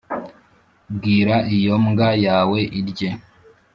bwira 0.95 1.35
iyo 1.55 1.75
mbwa 1.85 2.09
yawe 2.25 2.59
irye 2.79 3.09